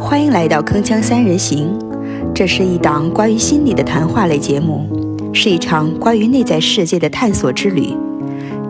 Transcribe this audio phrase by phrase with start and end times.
[0.00, 1.78] 欢迎来到铿锵三人行，
[2.34, 4.88] 这是一档关于心理的谈话类节目，
[5.34, 7.94] 是一场关于内在世界的探索之旅。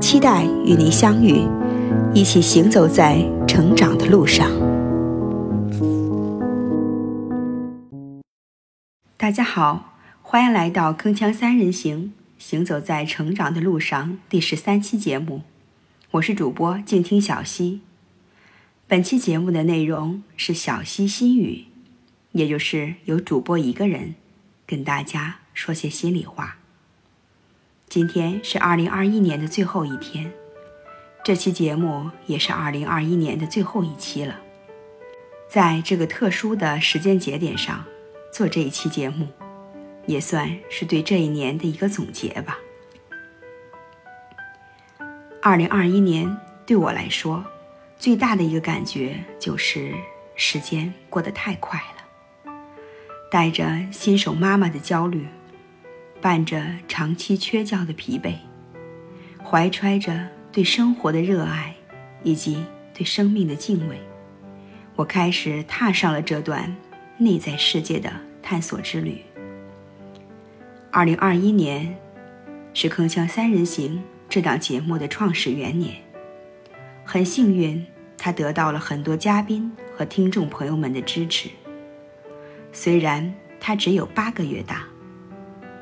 [0.00, 1.46] 期待与您相遇，
[2.12, 4.50] 一起行走在成长的路上。
[9.16, 15.42] 大家好，欢迎来到铿锵三人行，行走在成长的路上第十三期节目。
[16.12, 17.80] 我是主播静听小溪。
[18.88, 21.64] 本期节目的内容是小溪心语，
[22.30, 24.14] 也就是由主播一个人
[24.64, 26.58] 跟大家说些心里话。
[27.88, 30.32] 今天是二零二一年的最后一天，
[31.24, 34.36] 这期节目也是二零二一年的最后一期了。
[35.48, 37.84] 在这个特殊的时间节点上
[38.32, 39.26] 做这一期节目，
[40.06, 42.56] 也算是对这一年的一个总结吧。
[45.42, 47.44] 二零二一年对我来说。
[47.98, 49.92] 最大的一个感觉就是
[50.34, 52.52] 时间过得太快了，
[53.30, 55.26] 带着新手妈妈的焦虑，
[56.20, 58.34] 伴着长期缺觉的疲惫，
[59.42, 61.74] 怀揣着对生活的热爱
[62.22, 63.98] 以及对生命的敬畏，
[64.94, 66.76] 我开始踏上了这段
[67.18, 68.12] 内在世界的
[68.42, 69.22] 探索之旅。
[70.92, 71.96] 二零二一年
[72.72, 73.96] 是《铿锵三人行》
[74.28, 76.05] 这档节目的创始元年。
[77.08, 77.86] 很幸运，
[78.18, 81.48] 他得到了很多嘉宾和听众朋友们的支持。
[82.72, 84.82] 虽然他只有八个月大，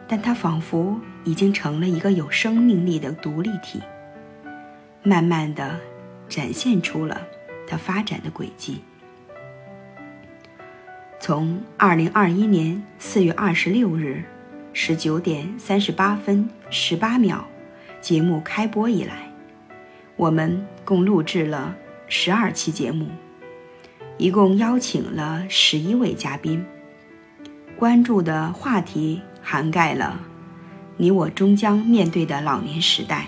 [0.06, 3.80] 但他仿佛已经成了一个有生命力的独立体，
[5.02, 5.80] 慢慢的
[6.28, 7.26] 展现出了
[7.66, 8.82] 他发展的轨迹。
[11.18, 14.22] 从二零二一年四月二十六日
[14.74, 17.46] 十九点三十八分十八秒
[18.02, 19.33] 节目开播以来。
[20.16, 21.74] 我们共录制了
[22.06, 23.08] 十二期节目，
[24.16, 26.64] 一共邀请了十一位嘉宾。
[27.76, 30.20] 关注的话题涵盖了
[30.96, 33.26] 你我终将面对的老年时代，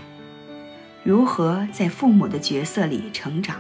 [1.03, 3.57] 如何在父母的角色里成长，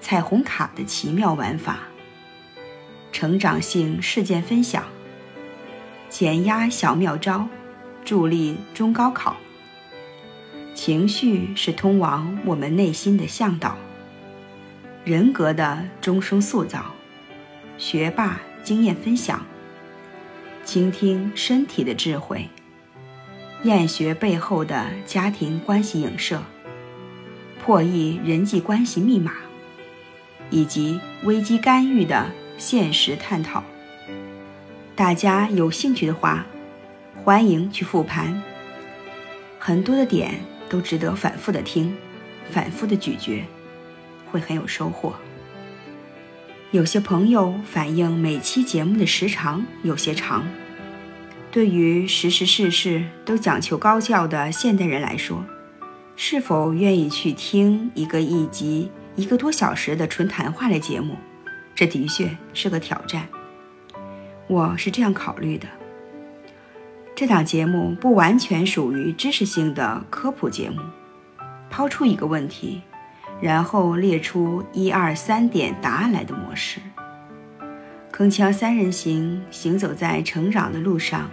[0.00, 1.78] 彩虹卡的奇妙玩法，
[3.12, 4.82] 成长性事件分享，
[6.08, 7.46] 减压小妙招，
[8.04, 9.36] 助力中高考。
[10.80, 13.76] 情绪是通往我们内心的向导，
[15.04, 16.94] 人格的终生塑造，
[17.76, 19.44] 学霸经验分享，
[20.64, 22.48] 倾听身体的智慧，
[23.64, 26.40] 厌学背后的家庭关系影射，
[27.60, 29.32] 破译人际关系密码，
[30.48, 33.64] 以及危机干预的现实探讨。
[34.94, 36.46] 大家有兴趣的话，
[37.24, 38.40] 欢迎去复盘，
[39.58, 40.40] 很多的点。
[40.68, 41.94] 都值得反复的听，
[42.50, 43.44] 反复的咀嚼，
[44.30, 45.14] 会很有收获。
[46.70, 50.46] 有些朋友反映每期节目的时长有些长，
[51.50, 55.44] 对于时时事事都讲求高效的现代人来说，
[56.14, 61.16] 是否愿意去听一个一集一个多小时的纯谈话类节目，
[61.74, 63.26] 这的确是个挑战。
[64.46, 65.66] 我是这样考虑的。
[67.18, 70.80] 这档节目不完全属于知识性的科普节目，
[71.68, 72.80] 抛出一个问题，
[73.40, 76.78] 然后列出一二三点答案来的模式。
[78.12, 81.28] 铿锵三人行，行走在成长的路上，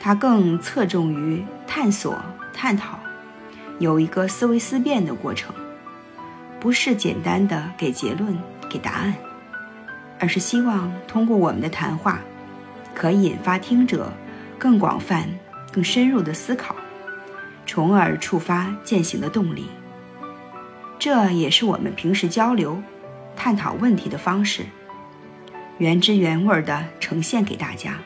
[0.00, 2.20] 它更侧重于探索、
[2.52, 2.98] 探讨，
[3.78, 5.54] 有一个思维思辨的过程，
[6.58, 8.36] 不是简单的给结论、
[8.68, 9.14] 给答案，
[10.18, 12.18] 而是希望通过我们的谈话，
[12.92, 14.12] 可以引发听者。
[14.64, 15.28] 更广泛、
[15.70, 16.74] 更深入的思考，
[17.66, 19.66] 从而触发践行的动力。
[20.98, 22.82] 这也是我们平时交流、
[23.36, 24.64] 探讨问题的方式，
[25.76, 27.98] 原汁原味的呈现给大家。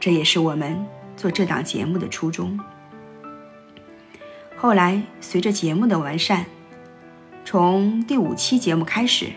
[0.00, 0.84] 这也是我们
[1.16, 2.58] 做这档节目的初衷。
[4.56, 6.46] 后来，随着节目的完善，
[7.44, 9.28] 从第五期节目开始，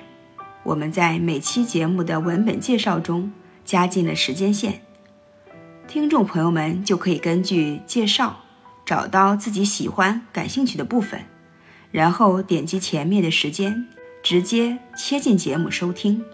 [0.63, 3.31] 我们在每期节目的文本介绍中
[3.63, 4.81] 加进了时间线。
[5.93, 8.39] 听众朋友们就可以根据介绍
[8.83, 11.21] 找到自己喜欢、感兴趣的部分，
[11.91, 13.87] 然后点击前面的时间，
[14.23, 16.25] 直接切进节目收听，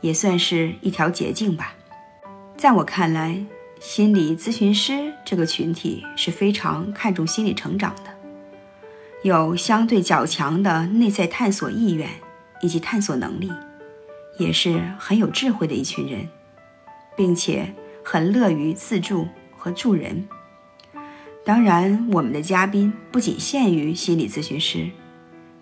[0.00, 1.74] 也算是一条捷径吧。
[2.56, 3.44] 在我看来，
[3.80, 8.14] 心理咨询师这个群体是非常看重心理成长的，
[9.24, 12.08] 有相对较强的内在探索意愿
[12.62, 13.50] 以及探索能力，
[14.38, 16.28] 也是很有智慧的一群人，
[17.16, 17.74] 并且。
[18.10, 20.26] 很乐于自助和助人。
[21.44, 24.88] 当然，我们的嘉宾不仅限于心理咨询师，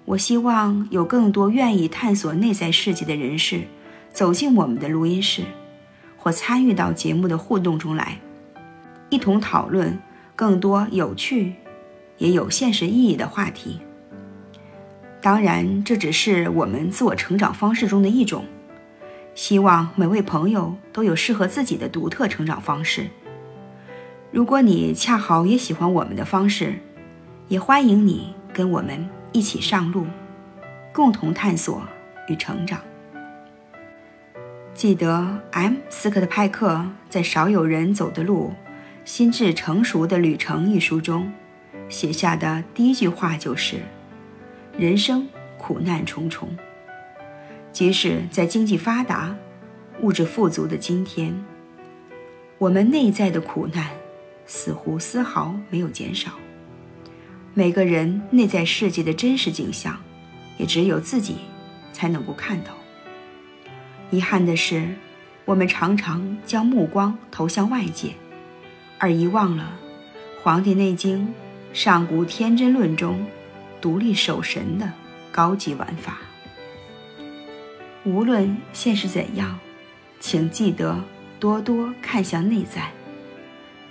[0.04, 3.62] 我希望有更多愿意探索内在世界的人士
[4.12, 5.42] 走进我们的录音室，
[6.16, 8.20] 或参与到节目的互动中来，
[9.10, 9.98] 一同讨论
[10.36, 11.54] 更多有趣
[12.18, 13.80] 也有现实意义的话题。
[15.20, 18.44] 当然，这只是我们自我成长方式中的一种。
[19.36, 23.06] 希望每位朋友都有适合自己的独特成长方式。
[24.32, 26.76] 如果你恰好也喜欢我们的方式，
[27.48, 30.06] 也欢迎你跟我们一起上路，
[30.90, 31.82] 共同探索
[32.28, 32.80] 与成长。
[34.72, 35.74] 记得 M.
[35.90, 38.54] 斯克特派克在《少有人走的路：
[39.04, 41.30] 心智成熟的旅程》一书中
[41.90, 43.82] 写下的第一句话就是
[44.78, 45.28] ：“人生
[45.58, 46.48] 苦难重重。”
[47.76, 49.36] 即使在经济发达、
[50.00, 51.44] 物质富足的今天，
[52.56, 53.90] 我们内在的苦难
[54.46, 56.30] 似乎丝毫没有减少。
[57.52, 59.94] 每个人内在世界的真实景象，
[60.56, 61.36] 也只有自己
[61.92, 62.70] 才能够看到。
[64.10, 64.88] 遗憾的是，
[65.44, 68.12] 我们常常将目光投向外界，
[68.96, 69.78] 而遗忘了
[70.42, 71.26] 《黄帝内经·
[71.74, 73.22] 上古天真论》中
[73.82, 74.90] 独立守神的
[75.30, 76.20] 高级玩法。
[78.06, 79.58] 无论现实怎样，
[80.20, 81.02] 请记得
[81.40, 82.92] 多多看向内在，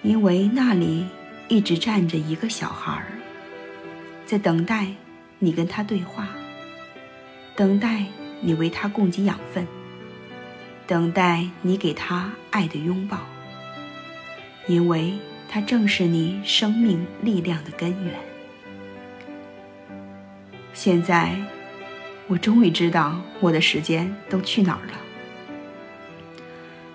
[0.03, 1.05] 因为那里
[1.49, 3.07] 一直站着一个小孩儿，
[4.25, 4.87] 在等待
[5.37, 6.29] 你跟他对话，
[7.57, 8.05] 等待
[8.39, 9.67] 你为他供给养分，
[10.87, 13.19] 等待你给他爱的拥抱，
[14.65, 15.11] 因为
[15.49, 18.13] 他正是你生命力量的根源。
[20.73, 21.35] 现在。
[22.27, 24.93] 我终于知道我的时间都去哪儿了。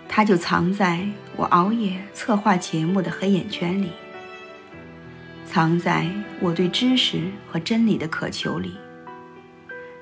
[0.09, 1.07] 它就藏在
[1.37, 3.93] 我熬夜策划节目的黑眼圈里，
[5.47, 6.05] 藏在
[6.41, 8.77] 我对知识和真理的渴求里，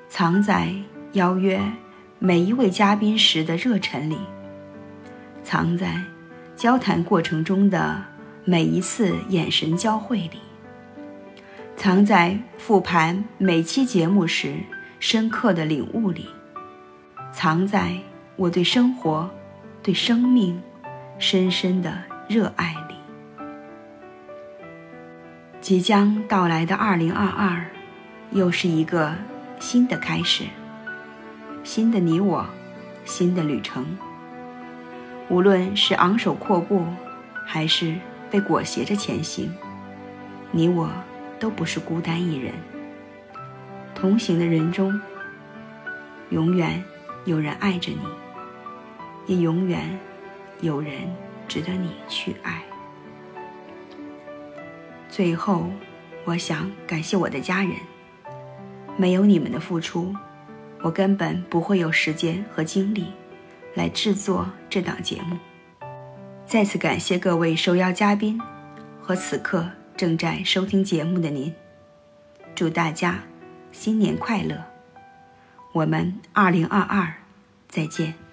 [0.09, 0.73] 藏在
[1.13, 1.61] 邀约
[2.17, 4.17] 每一位嘉宾时的热忱里，
[5.43, 6.01] 藏在
[6.55, 8.03] 交谈过程中的
[8.45, 10.39] 每一次眼神交汇里，
[11.77, 14.55] 藏在复盘每期节目时。
[14.99, 16.27] 深刻的领悟里，
[17.31, 17.93] 藏在
[18.35, 19.29] 我对生活、
[19.81, 20.61] 对生命
[21.17, 21.97] 深深的
[22.27, 22.95] 热爱里。
[25.61, 27.65] 即将到来的二零二二，
[28.31, 29.15] 又是一个
[29.57, 30.43] 新的开始，
[31.63, 32.45] 新的你我，
[33.05, 33.85] 新的旅程。
[35.29, 36.85] 无论是昂首阔步，
[37.45, 37.95] 还是
[38.29, 39.49] 被裹挟着前行，
[40.51, 40.89] 你我
[41.39, 42.53] 都不是孤单一人。
[43.99, 44.97] 同行的人中，
[46.29, 46.81] 永远
[47.25, 47.99] 有人爱着你，
[49.27, 49.99] 也永远
[50.61, 50.93] 有人
[51.49, 52.63] 值得你去爱。
[55.09, 55.69] 最后，
[56.23, 57.73] 我想感谢我的家人，
[58.95, 60.15] 没有你们的付出，
[60.81, 63.07] 我根本不会有时间和精力
[63.75, 65.37] 来制作这档节目。
[66.45, 68.39] 再次感谢各位受邀嘉宾
[69.01, 71.53] 和此刻正在收听节目的您，
[72.55, 73.21] 祝大家。
[73.71, 74.63] 新年快乐！
[75.71, 77.13] 我们二零二二
[77.67, 78.28] 再见。